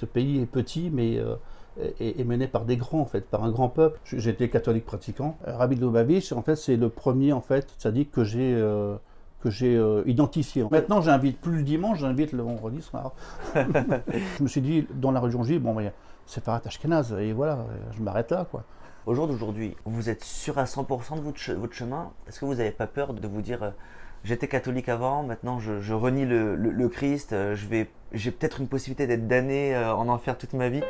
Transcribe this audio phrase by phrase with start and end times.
[0.00, 1.18] ce pays est petit, mais
[2.00, 4.00] est, mené par des grands, en fait, par un grand peuple.
[4.04, 5.36] J'étais catholique pratiquant.
[5.44, 8.58] Rabbi Lubavitch, en fait, c'est le premier, en fait, sadique que j'ai
[9.42, 10.64] que j'ai identifié.
[10.70, 13.12] Maintenant, j'invite plus le dimanche, j'invite le vendredi soir.
[13.54, 15.76] je me suis dit, dans la religion juive, bon,
[16.26, 18.64] c'est Farat Ashkenaz, et voilà, je m'arrête là, quoi.
[19.06, 21.20] Au jour d'aujourd'hui, vous êtes sûr à 100% de
[21.56, 22.12] votre, chemin?
[22.28, 23.72] Est-ce que vous n'avez pas peur de vous dire
[24.24, 29.06] j'étais catholique avant, maintenant je, renie le, Christ, euh, je vais, j'ai peut-être une possibilité
[29.06, 30.82] d'être damné euh, en enfer toute ma vie.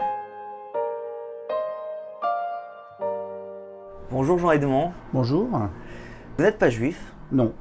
[4.11, 4.93] Bonjour Jean-Edmond.
[5.13, 5.47] Bonjour.
[6.37, 7.53] Vous n'êtes pas juif Non.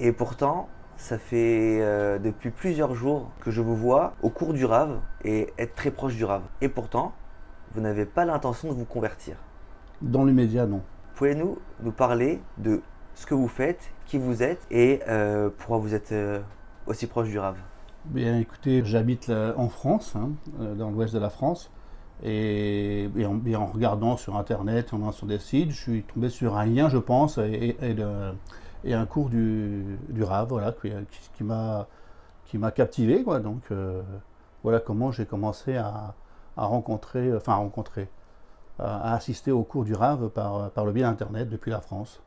[0.00, 4.64] Et pourtant, ça fait euh, depuis plusieurs jours que je vous vois au cours du
[4.64, 6.42] Rave et être très proche du Rave.
[6.60, 7.12] Et pourtant,
[7.74, 9.36] vous n'avez pas l'intention de vous convertir.
[10.00, 10.82] Dans l'immédiat, non.
[11.14, 12.82] Pouvez-nous nous parler de
[13.14, 16.40] ce que vous faites, qui vous êtes et euh, pourquoi vous êtes euh,
[16.86, 17.56] aussi proche du Rave
[18.04, 20.30] Bien écoutez, j'habite en France, hein,
[20.60, 21.70] euh, dans l'ouest de la France.
[22.24, 26.66] Et, en, regardant sur Internet, en allant sur des sites, je suis tombé sur un
[26.66, 27.76] lien, je pense, et,
[28.92, 30.90] un cours du, du Rave, voilà, qui,
[31.34, 33.22] qui m'a captivé.
[33.24, 33.40] Quoi.
[33.40, 33.62] Donc
[34.62, 36.14] voilà comment j'ai commencé à,
[36.56, 38.08] rencontrer, enfin à rencontrer,
[38.78, 39.94] à, assister au cours du
[40.34, 42.22] par, par le biais d'Internet depuis la France.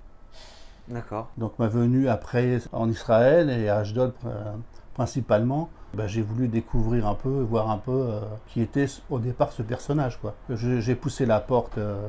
[0.87, 1.29] D'accord.
[1.37, 4.53] Donc ma venue après en Israël et à Ashdod euh,
[4.93, 9.51] principalement, bah, j'ai voulu découvrir un peu, voir un peu euh, qui était au départ
[9.51, 10.19] ce personnage.
[10.19, 10.35] Quoi.
[10.49, 12.07] J'ai poussé la porte euh,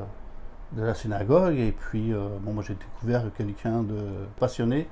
[0.73, 3.99] de la synagogue et puis bon, moi j'ai découvert quelqu'un de
[4.39, 4.89] passionné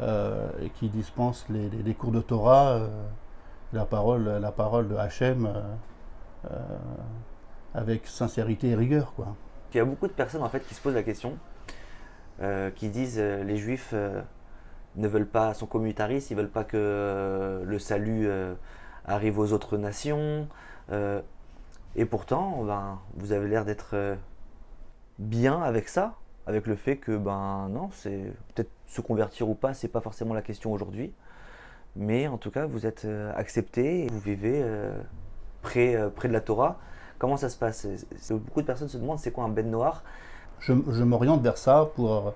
[0.00, 2.80] et qui dispense les, cours de Torah,
[3.74, 5.46] la, parole, la parole de Hachem
[7.74, 9.12] avec sincérité et rigueur.
[9.14, 9.36] Quoi.
[9.74, 11.36] Il y a beaucoup de personnes en fait qui se posent la question
[12.42, 14.22] euh, qui disent euh, les juifs euh,
[14.96, 18.28] ne veulent pas, sont communautaristes, ils veulent pas que le salut
[19.04, 20.48] arrive aux autres nations.
[21.94, 24.16] et pourtant, ben, vous avez l'air d'être
[25.20, 26.16] bien avec ça,
[26.46, 30.34] avec le fait que ben non, c'est peut-être se convertir ou pas, c'est pas forcément
[30.34, 31.12] la question aujourd'hui.
[31.94, 33.06] Mais en tout cas, vous êtes
[33.36, 34.64] accepté, vous vivez
[35.62, 36.80] près, près de la Torah.
[37.20, 37.86] Comment ça se passe?
[38.30, 40.02] Beaucoup de personnes se demandent c'est quoi un Ben Noir?
[40.60, 40.72] Je,
[41.02, 42.34] m'oriente vers ça pour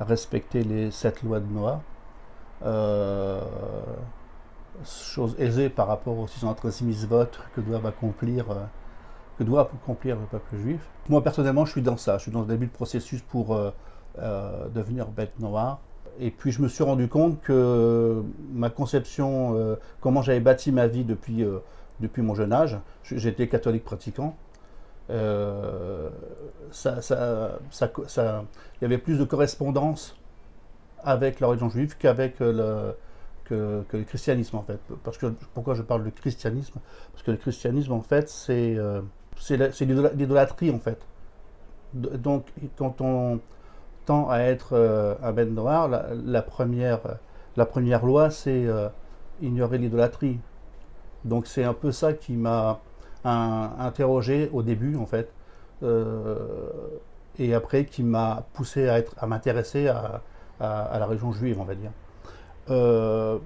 [0.00, 1.80] respecter les sept lois de Noah.
[2.64, 3.40] Euh,
[4.84, 8.54] chose aisée par rapport aux 636 votes que doivent accomplir euh,
[9.38, 10.80] que doit accomplir le peuple juif.
[11.08, 12.18] Moi personnellement, je suis dans ça.
[12.18, 13.70] Je suis dans le début de processus pour euh,
[14.74, 15.80] devenir bête noire.
[16.20, 21.02] Et puis je me suis rendu compte que ma conception, comment j'avais bâti ma vie
[21.02, 21.44] depuis,
[21.98, 24.36] depuis mon jeune âge, j'étais catholique pratiquant,
[25.10, 26.08] euh,
[26.86, 30.16] il y avait plus de correspondance
[31.02, 32.94] avec la religion juive qu'avec le,
[33.44, 34.80] que, le christianisme en fait.
[35.02, 36.80] Parce que, pourquoi je parle de christianisme?
[37.12, 39.02] Parce que le christianisme en fait c'est euh,
[39.50, 40.98] l'idolâtrie en fait.
[41.92, 43.40] Donc quand on
[44.06, 47.00] tend à être euh, un ben noir, la, première,
[47.56, 48.66] la première loi c'est
[49.42, 50.38] ignorer l'idolâtrie.
[51.24, 52.80] Donc c'est un peu ça qui m'a
[53.24, 55.32] interrogé au début en fait,
[55.82, 56.36] euh,
[57.38, 60.22] et après qui m'a poussé à, m'intéresser à,
[60.60, 61.90] la région juive, on va dire.
[62.70, 63.38] Euh,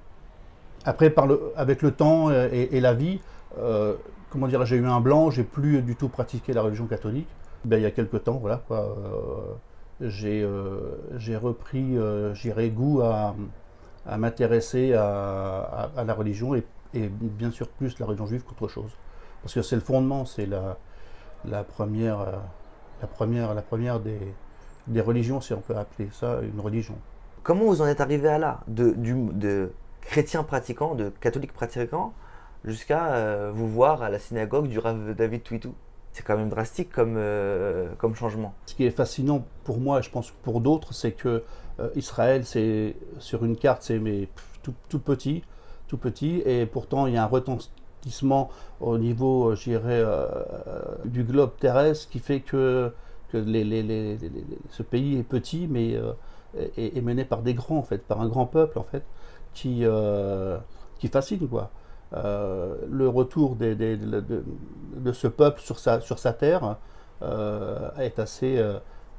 [0.85, 1.13] après,
[1.55, 3.19] avec le temps et, la vie,
[3.57, 3.95] euh,
[4.29, 7.27] comment dire, j'ai eu un blanc, j'ai plus du tout pratiqué la religion catholique.
[7.65, 8.95] Ben, il y a quelques temps, voilà, quoi,
[9.99, 10.47] j'ai,
[11.17, 11.97] j'ai repris,
[12.33, 13.35] j'irai goût à,
[14.05, 16.63] à m'intéresser à, la religion et,
[16.93, 18.91] et, bien sûr plus la religion juive qu'autre chose
[19.41, 20.77] parce que c'est le fondement, c'est la,
[21.45, 22.31] la, première, euh,
[23.01, 24.19] la première, la première des,
[24.87, 26.95] des religions, si on peut appeler ça une religion.
[27.43, 28.61] Comment vous en êtes arrivé à là?
[28.67, 32.13] De, du, de chrétien pratiquant, de catholique pratiquant,
[32.65, 35.73] jusqu'à euh, vous voir à la synagogue du Rav David Twitou?
[36.11, 38.53] C'est quand même drastique comme, euh, comme changement.
[38.65, 41.43] Ce qui est fascinant pour moi, et je pense pour d'autres, c'est que
[41.95, 44.01] Israël, c'est sur une carte, c'est
[44.61, 45.43] tout, tout, petit,
[45.87, 47.27] tout petit, et pourtant il y a un
[48.79, 50.25] au niveau, euh, dirais, euh,
[51.05, 52.93] du globe terrestre qui fait que,
[53.31, 54.17] que les,
[54.69, 56.13] ce pays est petit, mais euh,
[56.77, 59.03] est, mené par des grands, en fait, par un grand peuple, en fait,
[59.53, 59.83] qui,
[60.99, 61.71] qui fascine, quoi.
[62.13, 63.95] le retour des, de,
[64.95, 66.77] de, ce peuple sur sa, sur sa terre
[67.21, 68.63] est assez,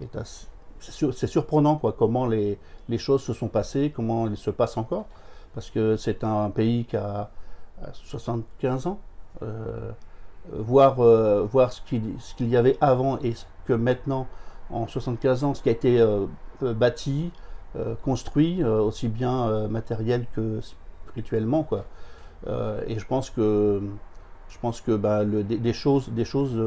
[0.01, 0.47] est assez
[0.81, 2.59] c'est surprenant quoi, comment les,
[2.89, 5.07] les, choses se sont passées, comment elles se passent encore,
[5.55, 7.31] parce que c'est un pays qui a,
[7.93, 9.01] 75 ans,
[9.43, 9.91] euh,
[10.53, 14.27] voir, euh, voir ce qu'il y avait avant et ce que maintenant,
[14.71, 16.27] en 75 ans, ce qui a été euh,
[16.61, 17.33] bâti,
[18.03, 21.63] construit, aussi bien matériel que spirituellement.
[21.63, 21.85] Quoi.
[22.89, 23.81] et je pense que
[24.49, 26.61] Je pense que bah, le, des, choses, des, choses,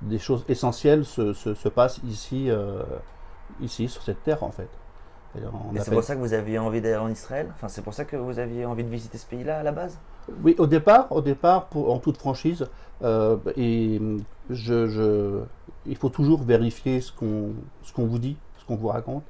[0.00, 2.50] des choses essentielles se, se, se passent ici,
[3.60, 4.68] ici, sur cette terre, en fait.
[5.74, 7.48] Et c'est pour ça que vous aviez envie d'aller en Israël?
[7.54, 9.98] Enfin, C'est pour ça que vous aviez envie de visiter ce pays-là à la base?
[10.42, 12.66] Oui, au départ, au départ en toute franchise.
[13.56, 14.00] et
[14.50, 15.40] je, je,
[15.86, 19.24] il faut toujours vérifier ce qu'on vous dit, ce qu'on vous raconte.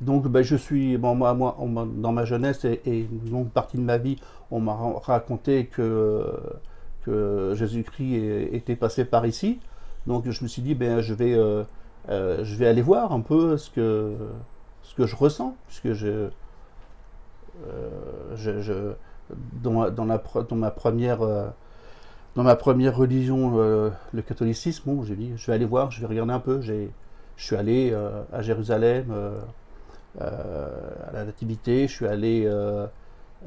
[0.00, 1.56] Donc, ben, je suis, moi, moi,
[1.96, 4.16] dans ma jeunesse et, une longue partie de ma vie,
[4.50, 6.24] on m'a raconté que,
[7.06, 9.60] Jésus-Christ était passé par ici.
[10.06, 11.64] Donc, je me suis dit, ben, je vais, euh,
[12.10, 14.14] euh, je vais aller voir un peu ce que,
[14.98, 16.28] je ressens, puisque euh,
[18.36, 18.92] je
[19.62, 21.20] dans, dans, ma première,
[22.34, 26.32] dans ma première religion, le catholicisme, j'ai dit, je vais aller voir, je vais regarder
[26.32, 26.60] un peu.
[26.60, 26.88] Je
[27.36, 27.94] suis allé
[28.32, 29.12] à Jérusalem
[30.20, 30.66] euh,
[31.06, 32.86] à la Nativité, je suis allé euh,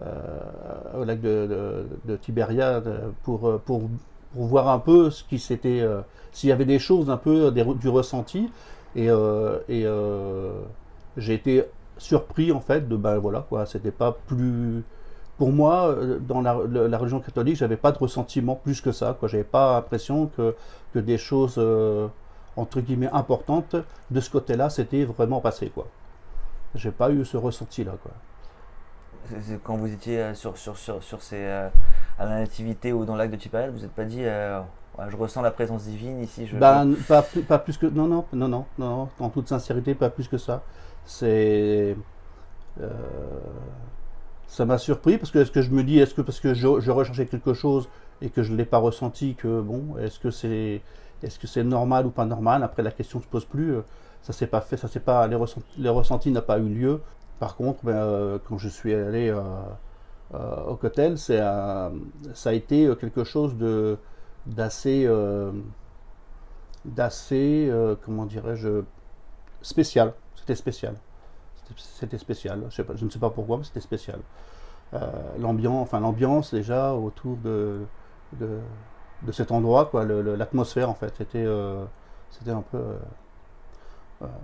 [0.01, 1.85] euh, au lac de,
[2.21, 3.89] Tibériade pour, pour,
[4.33, 5.85] voir un peu ce qui s'était,
[6.31, 8.49] s'il y avait des choses un peu du ressenti.
[8.95, 9.07] Et,
[9.67, 9.85] et
[11.17, 11.65] j'ai été
[11.97, 14.83] surpris en fait de ben voilà quoi, c'était pas plus
[15.41, 19.15] pour moi, dans la, religion catholique, j'avais pas de ressentiment plus que ça.
[19.19, 20.55] Quoi, j'avais pas l'impression que,
[20.93, 21.59] que des choses
[22.55, 23.75] entre guillemets importantes
[24.11, 25.88] de ce côté-là, c'était vraiment passé quoi
[26.75, 27.93] j'ai pas eu ce ressenti-là.
[28.01, 28.11] Quoi.
[29.63, 31.69] Quand vous étiez euh, sur, sur, sur, sur ces, euh,
[32.19, 34.59] à la nativité ou dans le lac de Tipal, vous n'êtes pas dit euh,
[35.09, 36.57] je ressens la présence divine ici je...
[36.57, 37.85] Ben, pas, pas, plus que.
[37.85, 40.63] Non, non, non, non, non, en toute sincérité, pas plus que ça.
[41.05, 41.95] C'est.
[44.51, 46.80] Ça m'a surpris parce que est-ce que je me dis, est-ce que parce que je,
[46.80, 47.88] je recherchais quelque chose
[48.21, 50.81] et que je ne l'ai pas ressenti, que bon, est-ce que c'est
[51.24, 52.63] est-ce que c'est normal ou pas normal?
[52.63, 53.77] Après, la question ne se pose plus
[54.21, 57.01] ça s'est pas fait, ça s'est pas, les, ressentis, les ressentis n'ont pas eu lieu.
[57.39, 59.42] Par contre, ben, euh, quand je suis allé euh,
[60.36, 61.92] euh, au Cotel, ça
[62.45, 63.98] a été quelque chose de
[64.45, 65.07] d'assez,
[66.83, 67.71] d'assez,
[68.03, 68.81] comment dirais-je,
[69.62, 70.13] spécial.
[70.36, 70.95] C'était spécial.
[71.77, 72.63] C'était spécial.
[72.69, 74.19] Je, ne sais pas pourquoi, mais c'était spécial.
[75.39, 77.81] l'ambiance, enfin l'ambiance déjà autour de,
[78.33, 78.59] de,
[79.31, 81.47] cet endroit, quoi, l'atmosphère en fait, c'était,
[82.31, 82.79] c'était un peu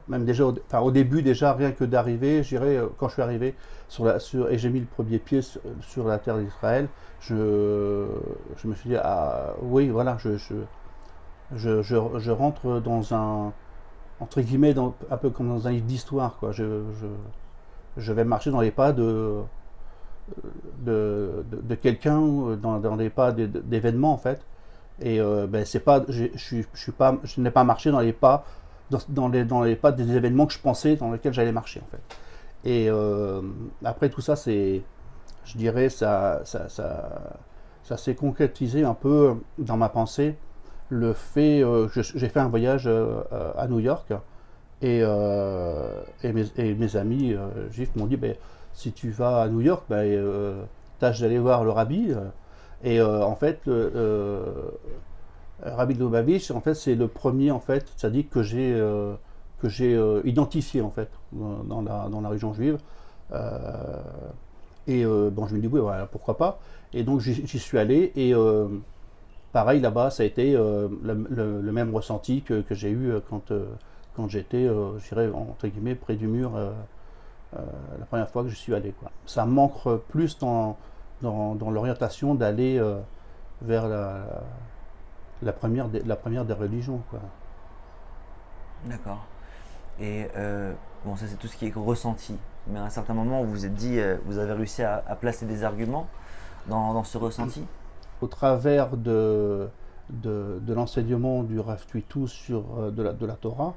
[0.07, 3.21] même déjà au, enfin, au début déjà rien que d'arriver, j'irai euh, quand je suis
[3.21, 3.55] arrivé
[3.87, 6.87] sur la, sur, et j'ai mis le premier pied sur, la terre d'Israël,
[7.19, 8.07] je,
[8.57, 13.53] je me suis dit ah oui voilà je, je, je, rentre dans un
[14.19, 16.51] entre guillemets un peu comme dans un livre d'histoire quoi.
[16.51, 19.41] Je, vais marcher dans les pas de
[20.79, 21.43] de,
[21.81, 22.19] quelqu'un
[22.61, 24.41] dans, les pas d'événements en fait
[24.99, 28.13] et euh, ben c'est pas je, je, suis pas je n'ai pas marché dans les
[28.13, 28.45] pas
[29.09, 31.91] dans, les, dans les pas des événements que je pensais dans lesquels j'allais marcher en
[31.91, 32.01] fait.
[32.63, 33.41] Et euh,
[33.83, 34.81] après tout ça, c'est,
[35.45, 40.35] je dirais, ça, ça, ça s'est concrétisé un peu dans ma pensée.
[40.89, 43.21] Le fait, euh, j'ai fait un voyage euh,
[43.57, 44.13] à New York
[44.81, 45.03] et,
[46.23, 47.35] mes, et mes, amis
[47.71, 48.35] juifs m'ont dit, ben,
[48.73, 50.65] si tu vas à New York, ben,
[50.99, 52.13] tâche d'aller voir le rabbi.
[52.83, 53.61] Et en fait,
[55.65, 59.15] euh, Rabbi Lubavitch, en fait, c'est le premier, en fait, dit que j'ai euh,
[59.59, 62.77] que j'ai euh, identifié, en fait, dans la, dans la région juive.
[64.87, 66.59] et bon, je me dis, oui, voilà, pourquoi pas.
[66.93, 68.33] Et donc, j'y suis allé, et
[69.53, 73.51] pareil, là-bas, ça a été le, même ressenti que, j'ai eu quand,
[74.15, 76.51] quand j'étais, je dirais, entre guillemets, près du mur
[77.53, 78.93] la première fois que je suis allé.
[79.25, 80.77] Ça manque plus dans,
[81.21, 82.81] l'orientation d'aller
[83.61, 87.01] vers la, première, des, religions.
[88.85, 89.25] D'accord.
[89.99, 90.73] Et euh,
[91.05, 92.37] bon, ça c'est tout ce qui est ressenti.
[92.67, 95.45] Mais à un certain moment, vous vous êtes dit, euh, vous avez réussi à, placer
[95.45, 96.07] des arguments
[96.67, 97.65] dans, ce ressenti?
[98.21, 99.67] Au travers de,
[100.09, 103.75] de, l'enseignement du Rav Tuitou sur euh, de, la, de la Torah,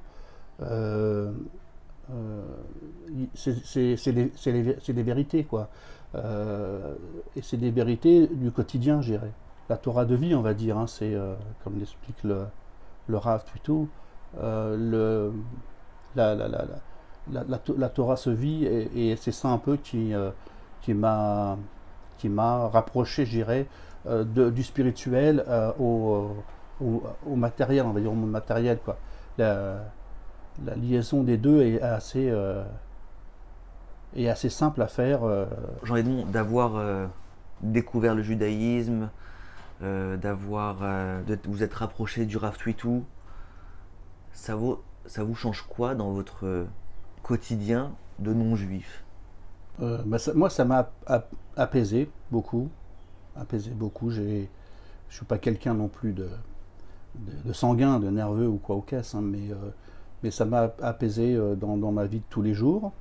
[3.34, 5.68] c'est des, vérités, quoi.
[6.14, 9.32] et c'est des vérités du quotidien, je dirais
[9.70, 10.76] la Torah de vie, on va dire.
[10.76, 12.44] Hein, c'est, euh, comme l'explique le,
[13.06, 13.44] le Rav
[14.42, 15.32] euh, le,
[16.14, 17.44] la, la, la,
[17.76, 20.30] la, Torah se vit et, c'est ça un peu qui, euh,
[20.82, 21.56] qui m'a
[22.68, 23.66] rapproché, je dirais,
[24.06, 25.44] du spirituel
[25.78, 26.30] au,
[26.80, 28.78] au, matériel, on va dire au monde matériel.
[28.84, 28.98] Quoi.
[29.38, 29.80] La,
[30.76, 32.32] liaison des deux est assez,
[34.16, 35.20] est assez simple à faire.
[35.82, 37.08] Jean-Edmond, d'avoir
[37.62, 39.10] découvert le judaïsme,
[39.82, 43.02] euh, d'avoir, euh, de vous être rapproché du Rav Twitou,
[44.32, 46.66] ça vous, ça vous change quoi dans votre
[47.22, 49.04] quotidien de non-juif?
[49.80, 50.90] Euh, bah, Moi, ça m'a
[51.56, 52.68] apaisé beaucoup.
[53.40, 54.10] Apaisé beaucoup.
[54.10, 54.46] Je
[55.08, 56.28] suis pas quelqu'un non plus de,
[57.44, 59.50] de, sanguin, de nerveux ou quoi au caisse, hein, mais,
[60.22, 62.92] mais ça m'a apaisé dans, dans, ma vie de tous les jours,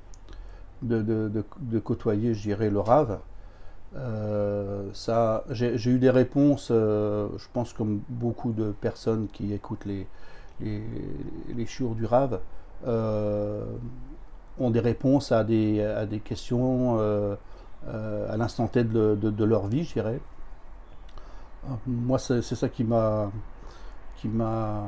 [0.81, 3.19] de, de côtoyer, je dirais, le rave.
[4.93, 10.07] ça, j'ai eu des réponses, je pense comme beaucoup de personnes qui écoutent les,
[10.61, 10.81] les,
[11.55, 11.65] les
[11.95, 12.39] du rave,
[14.59, 17.35] ont des réponses à des, à des questions euh, euh,
[17.87, 20.19] à l'instant T de, leur vie, je dirais.
[21.87, 23.31] Moi, c'est ça qui m'a
[24.17, 24.83] qui m'a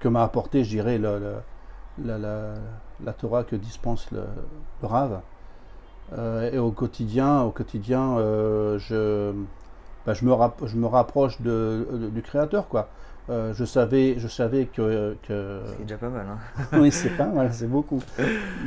[0.00, 1.18] que m'a apporté, je dirais, la,
[3.18, 4.24] Torah que dispense le,
[4.82, 5.20] le Rav.
[6.12, 9.32] Euh, et au quotidien, au quotidien, je,
[10.06, 10.34] bah, je, me
[10.66, 12.88] je me rapproche du Créateur, quoi.
[13.30, 15.16] Euh, je savais, je savais que.
[15.26, 16.26] C'est déjà pas mal.
[16.28, 16.64] Hein.
[16.78, 18.02] oui, c'est pas mal, c'est beaucoup.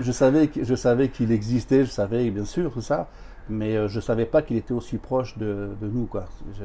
[0.01, 3.07] Je savais, je savais qu'il existait, je savais bien sûr tout ça,
[3.49, 6.25] mais je euh, je savais pas qu'il était aussi proche de, de nous, quoi.
[6.57, 6.63] Je,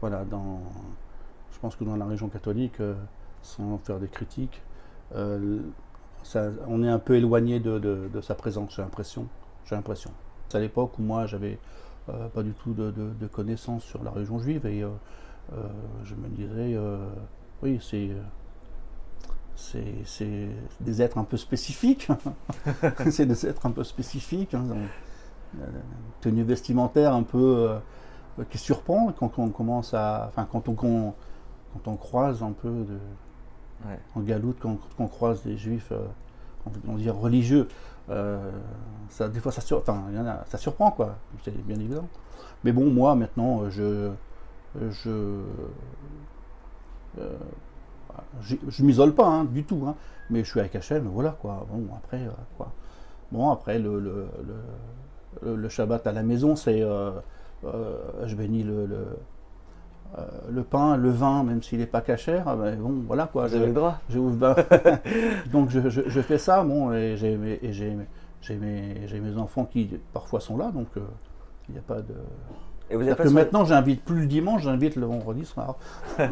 [0.00, 0.60] voilà, dans,
[1.52, 2.94] je pense que dans la région catholique, euh,
[3.42, 4.62] sans faire des critiques,
[6.22, 9.26] ça, on est un peu éloigné de, de, de sa présence, j'ai l'impression.
[9.66, 10.10] J'ai l'impression.
[10.48, 11.58] C'est à l'époque où moi, j'avais
[12.06, 14.88] pas du tout de, connaissances sur la région juive et euh,
[16.04, 16.98] je me disais, euh,
[17.62, 18.10] oui, c'est
[19.54, 20.48] c'est
[20.80, 22.08] des êtres un peu spécifiques.
[23.10, 24.54] c'est des êtres un peu spécifiques.
[24.54, 24.66] Hein,
[26.20, 27.68] tenue vestimentaire un peu
[28.38, 30.26] euh, qui surprend quand on commence à.
[30.28, 31.14] Enfin, quand on, quand
[31.86, 32.98] on croise un peu de,
[34.14, 35.92] en galoute, quand, on croise des juifs,
[36.88, 37.68] on, dire religieux,
[38.08, 41.16] ça, des fois ça, sur, enfin, y en a, ça surprend, quoi.
[41.44, 42.08] C'est bien évident.
[42.64, 44.10] Mais bon, moi, maintenant, je
[44.80, 45.40] je
[47.18, 47.28] euh,
[48.42, 49.94] je, m'isole pas hein, du tout, hein,
[50.30, 51.66] mais je suis avec Hachem, voilà quoi.
[51.70, 52.72] Bon après euh, quoi.
[53.30, 57.10] Bon après le, le, le, Shabbat à la maison, c'est euh,
[58.24, 58.86] je bénis le,
[60.50, 63.46] le, pain, le vin, même s'il n'est pas cachère, ah ben, bon voilà quoi.
[63.46, 63.98] Vous avez le droit.
[64.34, 64.56] Bah,
[65.52, 67.60] donc je, je, fais ça, bon et j'ai mes,
[68.50, 70.88] mes, mes, enfants qui parfois sont là, donc
[71.68, 72.14] il n'y a pas de
[72.92, 75.76] et vous que maintenant, j'invite plus le dimanche, j'invite le vendredi soir.
[76.18, 76.26] et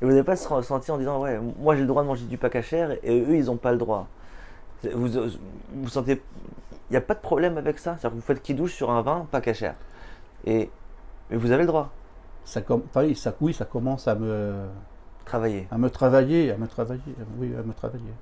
[0.00, 2.38] vous n'avez pas se ressenti en disant, ouais, moi j'ai le droit de manger du
[2.38, 4.08] pas cachère et eux, ils n'ont pas le droit.
[4.94, 5.08] Vous,
[5.74, 6.22] vous sentez,
[6.88, 7.96] il n'y a pas de problème avec ça?
[7.98, 9.74] C'est-à-dire que vous faites qui douche sur un vin pas cachère.
[10.46, 10.70] Et,
[11.30, 11.90] mais vous avez le droit.
[12.44, 12.82] Ça, com...
[13.14, 14.64] ça, oui, ça commence à me
[15.26, 15.68] travailler.
[15.70, 18.14] À me travailler, à me travailler, oui, à me travailler.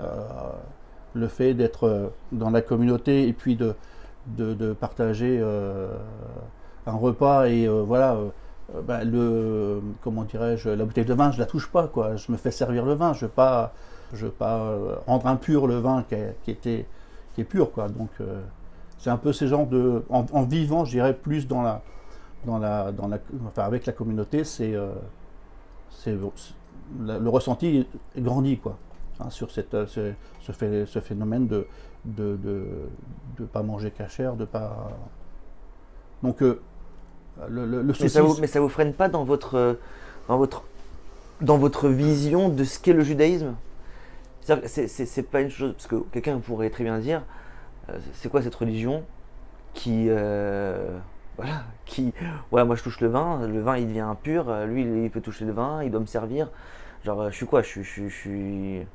[0.00, 0.04] Euh,
[1.14, 3.74] le fait d'être dans la communauté et puis de,
[4.26, 5.88] de, partager euh,
[6.86, 8.14] un repas et euh, voilà.
[8.14, 8.28] Euh,
[8.86, 12.38] bah, le comment dirais-je la bouteille de vin je la touche pas quoi je me
[12.38, 13.74] fais servir le vin je veux pas
[14.14, 14.74] je veux pas
[15.06, 16.86] rendre impur le vin qui, était
[17.34, 18.08] qui est pur quoi donc
[18.96, 21.82] c'est un peu ces genres de en, vivant je dirais plus dans la
[22.46, 24.74] dans la dans la enfin avec la communauté c'est
[26.00, 27.86] le ressenti
[28.16, 28.78] grandit quoi
[29.20, 31.66] hein, sur cette ce, ce, phénomène de
[32.04, 32.38] de
[33.38, 34.90] ne pas manger cachère, de pas.
[36.22, 36.60] Donc, euh,
[37.48, 39.78] le, le, mais, ça vous, mais ça vous freine pas dans votre,
[40.28, 40.64] dans votre,
[41.40, 43.54] dans votre vision de ce qu'est le judaïsme?
[44.42, 45.72] C'est pas une chose.
[45.72, 47.22] Parce que quelqu'un pourrait très bien dire
[47.88, 49.04] euh, c'est quoi cette religion
[49.72, 50.06] qui.
[50.08, 50.98] Euh,
[51.36, 52.12] voilà, qui.
[52.50, 55.44] Ouais, moi je touche le vin, le vin il devient impur, lui il peut toucher
[55.44, 56.50] le vin, il doit me servir.
[57.04, 57.62] Genre, je suis quoi?
[57.62, 58.86] Je, je, je suis.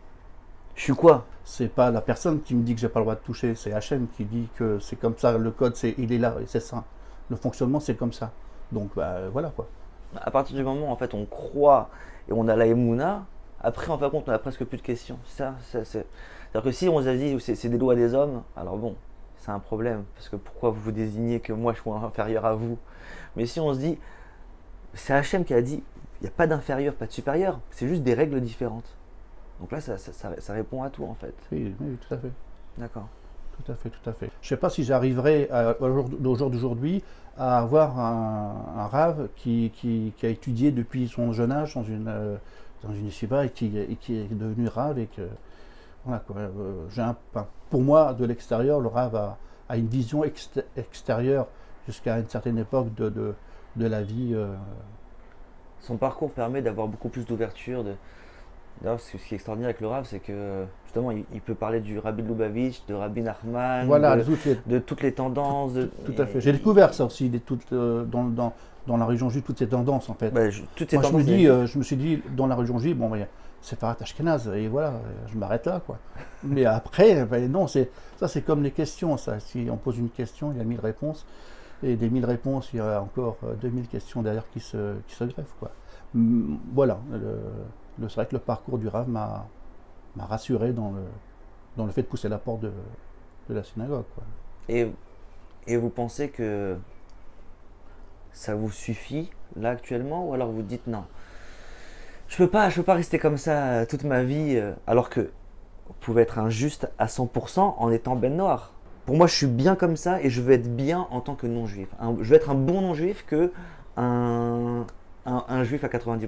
[0.78, 1.26] Je suis quoi?
[1.44, 3.72] C'est pas la personne qui me dit que j'ai pas le droit de toucher, c'est
[3.72, 6.84] HM qui dit que c'est comme ça, le code, il est là, c'est ça.
[7.32, 8.32] Le fonctionnement, c'est comme ça.
[8.72, 9.68] Donc bah, voilà quoi.
[10.16, 11.90] À partir du moment où en fait on croit
[12.30, 13.26] et on a la émouna,
[13.60, 15.18] après en fin de compte on a presque plus de questions.
[15.26, 16.06] C'est-à-dire
[16.64, 18.96] que si on se dit c'est, c'est des lois des hommes, alors bon,
[19.38, 20.04] c'est un problème.
[20.14, 22.78] Parce que pourquoi vous vous désignez que moi je suis inférieur à vous?
[23.36, 23.98] Mais si on se dit,
[24.94, 25.84] c'est HM qui a dit,
[26.22, 28.96] il n'y a pas d'inférieur, pas de supérieur, c'est juste des règles différentes.
[29.60, 31.34] Donc là, ça, répond à tout en fait.
[31.52, 32.32] Oui, oui tout à fait.
[32.78, 33.08] D'accord.
[33.64, 34.30] Tout à fait, tout à fait.
[34.42, 35.50] Je ne sais pas si j'arriverai
[35.80, 36.10] au jour
[36.50, 37.04] d'aujourd'hui
[37.38, 42.38] à avoir un, rave qui, qui, a étudié depuis son jeune âge dans une, euh,
[42.84, 45.00] dans une et qui, qui est devenu rave.
[45.00, 45.28] Et que,
[46.06, 47.16] voilà, quoi, euh, un,
[47.70, 51.48] pour moi, de l'extérieur, le rave a, une vision extérieure
[51.86, 53.34] jusqu'à une certaine époque de, de,
[53.76, 54.32] de la vie.
[54.34, 54.54] Euh.
[55.82, 57.94] Son parcours permet d'avoir beaucoup plus d'ouverture, de,
[58.82, 62.00] D'ailleurs, ce qui est extraordinaire avec le Rav, c'est que justement, il, peut parler du
[62.00, 65.74] Rabbi Lubavitch, de Rabbi Nachman, de, toutes les tendances.
[66.06, 66.42] Tout, à fait.
[66.42, 67.32] J'ai découvert ça aussi,
[67.72, 68.54] euh, dans, dans,
[68.86, 70.32] dans, la région juive, toutes ces tendances en fait.
[70.52, 72.78] je, toutes ces Moi, je, me dis, euh, je me suis dit, dans la région
[72.78, 73.12] juive, bon,
[73.62, 74.94] c'est pas Ashkenaz, et voilà,
[75.32, 75.82] je m'arrête là.
[75.86, 75.98] quoi.
[76.44, 79.18] Mais après, ben, non, ça c'est comme les questions.
[79.18, 79.40] Ça.
[79.40, 81.26] Si on pose une question, il y a mille réponses.
[81.82, 85.24] et des 1000 réponses, il y a encore 2000 questions derrière qui se, qui se
[85.24, 85.56] greffent.
[85.60, 85.72] Quoi.
[86.14, 87.40] Voilà, le,
[88.02, 89.48] c'est vrai que le parcours du Rav m'a
[90.18, 91.04] rassuré dans le,
[91.76, 92.72] dans le fait de pousser la porte de,
[93.50, 94.04] de la synagogue.
[94.70, 94.92] Et,
[95.68, 96.78] et vous pensez que
[98.32, 101.06] ça vous suffit là actuellement ou alors vous dites non
[102.28, 105.22] je peux pas je peux pas rester comme ça toute ma vie alors que
[105.88, 108.74] vous pouvez être injuste à 100% en étant ben noir?
[109.06, 111.48] Pour moi je suis bien comme ça et je veux être bien en tant que
[111.48, 111.88] non juif
[112.22, 113.52] je veux être un bon non juif que
[113.96, 114.86] un,
[115.26, 116.28] un, juif à 90%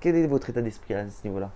[0.00, 1.50] quel est votre état d'esprit à ce niveau là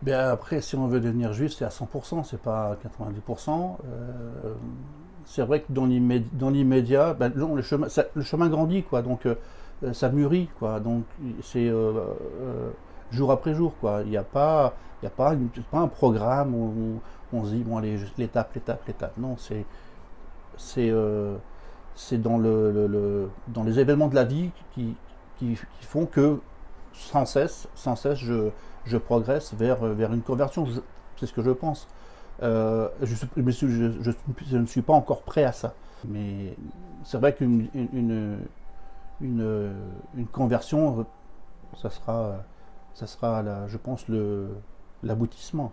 [0.00, 3.78] Bien après, si on veut devenir juif, c'est à 100%, c'est pas à 90%.
[3.84, 4.54] Euh,
[5.24, 5.86] c'est vrai que dans
[6.50, 9.02] l'immédiat, ben, le, chemin, le chemin grandit, quoi.
[9.02, 9.34] Donc euh,
[9.92, 10.78] ça mûrit, quoi.
[10.78, 11.02] Donc
[11.42, 11.92] c'est euh,
[13.10, 14.02] jour après jour, quoi.
[14.04, 14.74] Il n'y a pas,
[15.04, 15.34] a pas,
[15.72, 17.00] un programme où,
[17.32, 19.18] on se dit bon allez l'étape, l'étape, l'étape.
[19.18, 19.64] Non, c'est
[22.18, 24.94] dans le, dans les événements de la vie qui,
[25.38, 26.40] qui, font que
[26.92, 30.66] sans cesse, sans cesse, je progresse vers, une conversion.
[31.16, 31.88] C'est ce que je pense.
[32.42, 35.74] Euh, je, ne suis pas encore prêt à ça.
[36.06, 36.54] Mais
[37.04, 38.38] c'est vrai qu'une une,
[39.20, 39.74] une,
[40.16, 41.04] une, conversion,
[41.80, 42.44] ça sera,
[42.94, 44.06] ça sera je pense,
[45.02, 45.72] l'aboutissement.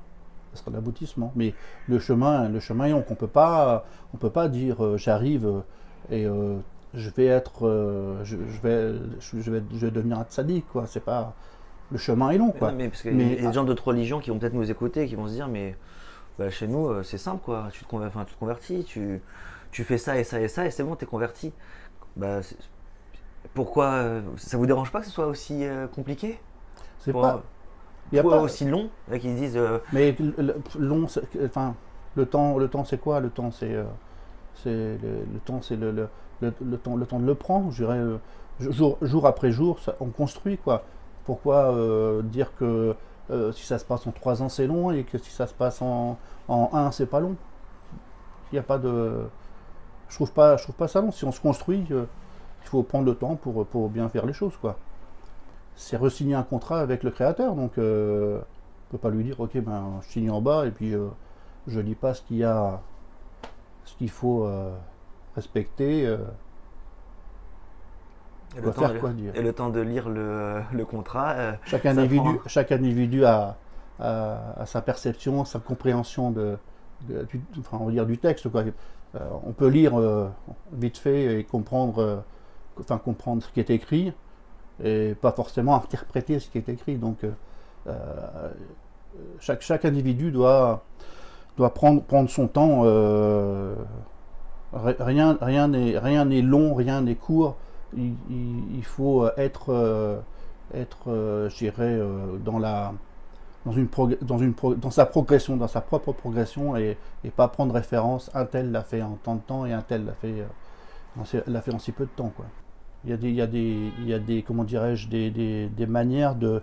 [0.53, 1.31] Ça sera l'aboutissement.
[1.35, 1.53] Mais
[1.87, 3.03] le chemin, le chemin est long.
[3.07, 5.63] On on peut pas dire euh, j'arrive
[6.09, 6.57] et euh,
[6.95, 10.85] je vais être, je, vais, je, vais, je vais devenir un tzaddik, quoi.
[10.87, 11.35] C'est pas,
[11.91, 12.51] le chemin est long.
[12.51, 12.71] Quoi.
[12.71, 15.15] Mais, parce qu'il y a des gens d'autres religions qui vont peut-être nous écouter, qui
[15.15, 15.75] vont se dire, mais
[16.39, 17.69] bah, chez nous, euh, c'est simple, quoi.
[17.71, 19.21] Tu te, convertis, tu,
[19.71, 21.53] tu, fais ça et ça et ça, et c'est bon, tu es converti.
[22.15, 22.41] Bah,
[23.53, 26.39] pourquoi euh, Ça vous dérange pas que ce soit aussi euh, compliqué?
[26.99, 27.43] C'est pas.
[28.11, 29.59] Il y a pas aussi long qui disent.
[29.91, 30.15] Mais
[30.77, 31.07] long,
[31.43, 31.75] enfin,
[32.15, 33.19] le temps, le temps, c'est quoi?
[33.19, 33.75] Le temps, c'est,
[34.53, 36.07] c'est le, temps, c'est le, le,
[36.41, 37.71] le, temps, de le prendre.
[37.71, 38.01] Je dirais,
[38.59, 40.83] jour, jour après jour, on construit quoi.
[41.25, 42.95] Pourquoi euh, dire que
[43.31, 45.53] euh, si ça se passe en 3 ans, c'est long et que si ça se
[45.53, 46.17] passe en,
[46.47, 47.35] en 1, c'est pas long
[48.51, 49.27] Il n'y a pas de.
[50.07, 51.11] Je trouve pas, je trouve pas ça long.
[51.11, 52.05] Si on se construit, euh,
[52.63, 54.55] il faut prendre le temps pour, pour bien faire les choses.
[54.57, 54.77] quoi.
[55.75, 58.39] C'est resigner un contrat avec le créateur, donc on ne
[58.91, 60.93] peut pas lui dire ok, ben, je signe en bas et puis
[61.67, 62.79] je lis pas ce qu'il y a,
[63.83, 64.47] ce qu'il faut
[65.35, 66.07] respecter.
[68.57, 71.31] Et le, temps de, et le, temps de, lire le, le contrat.
[71.33, 73.57] Euh, chaque, individu, chaque individu a,
[73.99, 76.57] a, sa perception, sa compréhension de,
[77.01, 78.49] du, enfin, on va dire du texte.
[78.49, 78.63] Quoi.
[79.15, 80.29] Euh, on peut lire euh,
[80.71, 82.23] vite fait et comprendre,
[82.79, 84.13] enfin, comprendre ce qui est écrit
[84.83, 86.95] et pas forcément interpréter ce qui est écrit.
[86.95, 87.25] Donc
[89.39, 90.85] chaque, chaque individu doit,
[91.57, 92.83] doit prendre, prendre son temps.
[94.75, 97.55] Rien n'est rien long, rien n'est court
[97.97, 100.19] il, faut euh, être, euh,
[100.73, 101.99] être euh, dirais,
[102.43, 102.93] dans la
[103.65, 103.87] dans, une
[104.21, 108.45] dans, une dans sa progression, dans sa propre progression, et, et pas prendre référence, un
[108.45, 110.45] tel l'a fait en tant de temps et un tel l'a fait,
[111.47, 112.31] l'a fait en si peu de temps.
[112.35, 112.45] Quoi.
[113.05, 115.31] Il, y a des, il, y a des, il y a des, comment dirais-je, des,
[115.31, 116.61] des, des, manières de,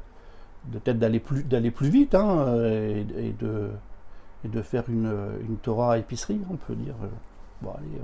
[0.66, 3.70] de peut-être d'aller plus, d'aller plus vite hein, et, de,
[4.44, 5.12] et de faire une,
[5.48, 6.94] une Torah épicerie, on peut dire.
[7.62, 8.00] Bon, allez,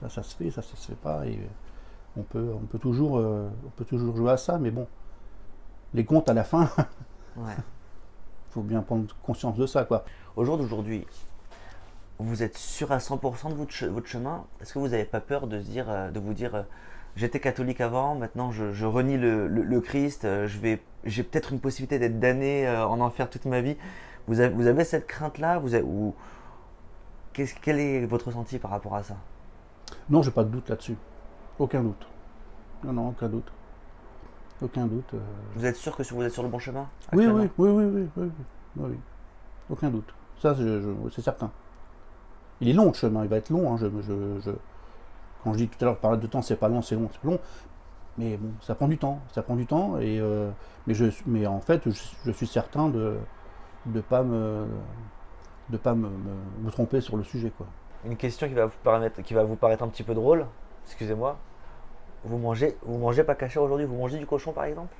[0.00, 1.26] ça, ça se fait, ça, ça se fait pas.
[1.26, 1.38] Et,
[2.16, 4.86] on peut, on peut, toujours, euh, on peut toujours jouer à ça, mais bon,
[5.94, 6.68] les comptes à la fin,
[7.36, 7.42] il
[8.50, 9.84] faut bien prendre conscience de ça.
[9.84, 10.04] quoi.
[10.36, 11.06] Au jour d'aujourd'hui,
[12.18, 14.44] vous êtes sûr à 100% de votre, votre chemin?
[14.60, 16.62] Est-ce que vous n'avez pas peur de, dire, euh, de vous dire, euh,
[17.16, 22.20] j'étais catholique avant, maintenant je, renie le, Christ, je vais, j'ai peut-être une possibilité d'être
[22.20, 23.76] damné en enfer toute ma vie?
[24.28, 25.58] Vous avez, vous avez cette crainte-là?
[25.58, 26.14] Vous ou,
[27.32, 29.16] Quel est votre ressenti par rapport à ça?
[30.10, 30.96] Non, j'ai pas de doute là-dessus.
[31.58, 32.06] Aucun doute.
[32.84, 33.52] Non, non, aucun doute.
[34.60, 35.14] Aucun doute.
[35.14, 35.20] Euh.
[35.54, 38.08] Vous êtes sûr que vous êtes sur le bon chemin oui oui oui, oui, oui,
[38.16, 38.30] oui,
[38.76, 38.98] oui,
[39.70, 40.12] Aucun doute.
[40.40, 40.54] Ça,
[41.10, 41.50] c'est certain.
[42.60, 43.72] Il est long le chemin, il va être long.
[43.72, 43.86] Hein, je,
[44.40, 44.50] je,
[45.42, 47.24] Quand je dis tout à l'heure, parler de temps, c'est pas long, c'est long, c'est
[47.24, 47.38] long.
[48.18, 49.20] Mais bon, ça prend du temps.
[49.32, 49.98] Ça prend du temps.
[49.98, 50.50] Et, euh,
[50.86, 51.82] mais, je, mais en fait,
[52.24, 53.16] je, suis certain de
[53.86, 54.66] ne pas, me,
[55.72, 57.50] de pas me, me, tromper sur le sujet.
[57.56, 57.66] Quoi.
[58.04, 60.46] Une question qui va vous paraître, qui va vous paraître un petit peu drôle
[60.86, 61.38] excusez-moi,
[62.24, 64.94] vous mangez, vous mangez pas caché aujourd'hui Vous mangez du cochon par exemple?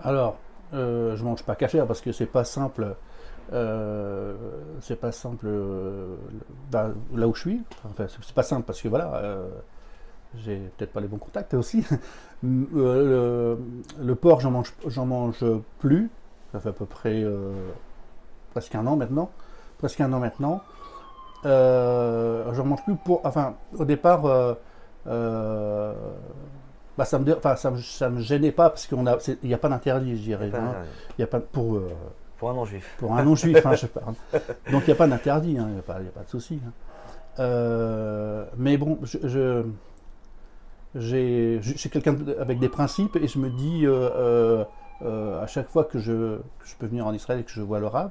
[0.00, 0.36] Alors,
[0.74, 2.94] euh, je mange pas caché parce que c'est pas simple.
[3.52, 4.36] Euh,
[4.82, 6.16] c'est pas simple euh,
[6.70, 7.62] bah, là où je suis.
[7.84, 9.48] Enfin, c'est pas simple parce que voilà, euh,
[10.36, 11.84] j'ai peut-être pas les bons contacts aussi.
[12.42, 13.56] le,
[14.20, 15.44] porc, j'en mange, j'en mange
[15.78, 16.10] plus.
[16.52, 17.24] Ça fait à peu près
[18.52, 19.30] presque un an maintenant.
[19.78, 20.60] Presque un an maintenant.
[21.44, 23.20] j'en mange plus pour.
[23.24, 24.22] Enfin, au départ
[25.06, 25.92] euh,
[26.96, 28.98] bah, ça me, enfin, ça me, ça me gênait pas parce qu'il
[29.44, 30.50] n'y a pas d'interdit, je dirais.
[30.52, 30.72] Enfin, hein.
[30.76, 30.84] euh,
[31.16, 31.88] Il y a pas pour, euh,
[32.38, 32.94] pour un non-juif.
[32.98, 34.14] pour un non-juif, hein, je parle.
[34.72, 36.60] Donc il n'y a pas d'interdit, hein, il n'y a, pas- il a de souci.
[36.66, 36.72] hein.
[37.38, 39.64] Euh, mais bon, je, je-
[40.96, 44.64] j'ai- je suis quelqu'un avec des principes et je me dis euh, euh,
[45.02, 47.62] euh, à chaque fois que je, que je peux venir en Israël et que je
[47.62, 48.10] vois le Rav,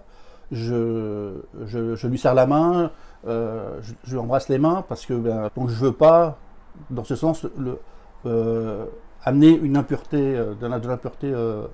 [0.52, 2.92] je, je, je lui serre la main,
[3.28, 6.38] euh, je, je lui embrasse les mains parce que ben, donc je veux pas,
[6.90, 7.80] dans ce sens, le,
[8.26, 8.86] euh,
[9.24, 11.34] amener une impureté, euh, de l'impureté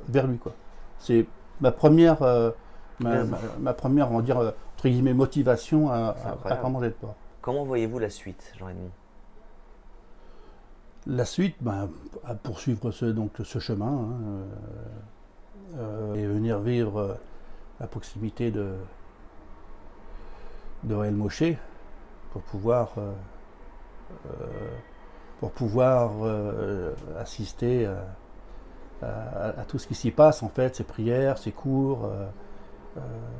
[0.09, 0.39] vers lui.
[0.99, 1.25] C'est
[1.62, 2.21] ma première,
[2.99, 3.31] ma, Raison.
[3.31, 6.62] ma- ma première, on va dire, entre guillemets, motivation à, incroyable.
[6.62, 7.15] pas manger de porc.
[7.41, 8.89] Comment voyez-vous la suite, Jean-Edmond
[11.07, 11.89] La suite, ben,
[12.25, 14.47] à poursuivre ce, donc, ce chemin hein,
[15.77, 17.17] euh, et venir vivre
[17.83, 18.75] à proximité de,
[20.83, 21.43] de El Moshe
[22.31, 23.11] pour pouvoir, euh,
[24.27, 24.69] euh,
[25.39, 27.87] pour pouvoir euh, assister
[29.01, 32.09] à, tout ce qui s'y passe, en fait, ces prières, ces cours,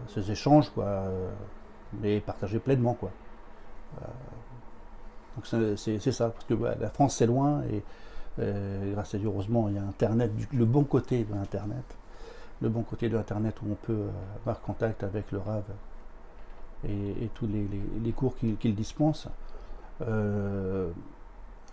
[0.10, 1.04] ces échanges, quoi,
[2.02, 2.96] mais partager pleinement.
[2.96, 3.12] Quoi.
[5.36, 7.82] Donc c'est- ça, parce que ouais, la France c'est loin et
[8.92, 11.86] grâce à Dieu, heureusement, il y a Internet, le bon côté de Internet,
[12.62, 14.10] le bon côté de Internet où on peut euh,
[14.42, 15.64] avoir contact avec le RAV
[16.88, 19.30] et, tous les, cours qu'il dispense.
[20.02, 20.90] Euh,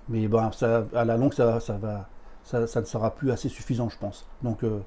[0.09, 0.51] mais bon,
[0.95, 1.59] à la longue, ça,
[2.55, 4.25] ne sera plus assez suffisant, je pense.
[4.43, 4.81] Donc, euh,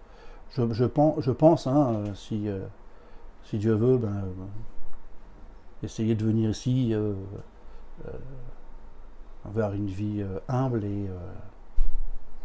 [0.51, 2.47] je, pense, hein, si,
[3.51, 4.23] Dieu veut, ben,
[5.83, 6.95] essayer de venir ici,
[9.43, 11.09] avoir une vie humble et,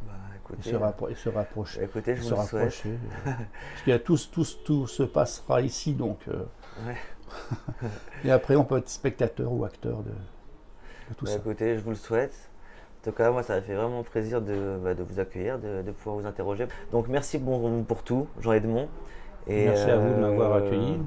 [0.03, 0.13] Bah,
[0.59, 1.83] et se, rappro- et se rapprocher.
[1.83, 2.91] écoutez, je se rapprocher.
[3.25, 6.21] parce qu'il y a tout, tout, tout se passera ici, donc.
[6.29, 6.45] euh,
[6.87, 6.97] Ouais.
[8.25, 11.37] et après, on peut être spectateur ou acteur de, de tout Bah, ça.
[11.39, 12.49] écoutez, je vous le souhaite.
[13.01, 15.91] En tout cas, moi, ça fait vraiment plaisir de, bah, de vous accueillir, de, de
[15.93, 16.67] pouvoir vous interroger.
[16.93, 18.89] Donc, merci bon, pour tout, Jean-Edmond.
[19.47, 20.99] Et, Merci à vous de m'avoir euh, accueilli.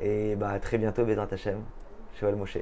[0.00, 1.58] Et bah, à très bientôt, Bédrin Tachem,
[2.14, 2.58] chez Val Moshe.